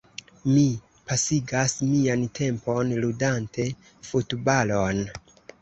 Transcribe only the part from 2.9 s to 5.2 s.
ludante futbalon.